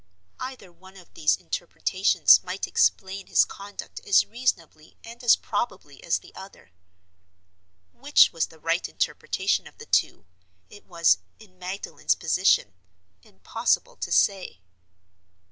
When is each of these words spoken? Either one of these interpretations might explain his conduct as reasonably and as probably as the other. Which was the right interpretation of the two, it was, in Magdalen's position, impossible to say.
Either 0.39 0.71
one 0.71 0.97
of 0.97 1.13
these 1.13 1.35
interpretations 1.35 2.43
might 2.43 2.65
explain 2.65 3.27
his 3.27 3.45
conduct 3.45 3.99
as 3.99 4.25
reasonably 4.25 4.97
and 5.03 5.23
as 5.23 5.35
probably 5.35 6.03
as 6.03 6.17
the 6.17 6.33
other. 6.33 6.71
Which 7.93 8.33
was 8.33 8.47
the 8.47 8.57
right 8.57 8.89
interpretation 8.89 9.67
of 9.67 9.77
the 9.77 9.85
two, 9.85 10.25
it 10.71 10.87
was, 10.87 11.19
in 11.37 11.59
Magdalen's 11.59 12.15
position, 12.15 12.73
impossible 13.21 13.95
to 13.97 14.11
say. 14.11 14.61